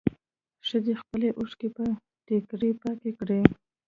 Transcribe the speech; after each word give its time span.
ښځې 0.67 0.93
خپلې 1.01 1.29
اوښکې 1.39 1.69
په 1.77 1.83
ټيکري 2.25 2.71
پاکې 2.81 3.11
کړې. 3.19 3.39